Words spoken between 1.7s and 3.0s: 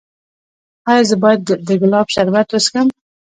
ګلاب شربت وڅښم؟